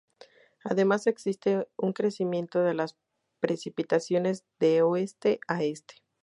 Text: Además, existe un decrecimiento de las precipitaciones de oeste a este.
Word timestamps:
Además, 0.63 1.05
existe 1.05 1.67
un 1.77 1.89
decrecimiento 1.89 2.63
de 2.63 2.73
las 2.73 2.97
precipitaciones 3.39 4.43
de 4.59 4.81
oeste 4.81 5.39
a 5.47 5.61
este. 5.63 5.93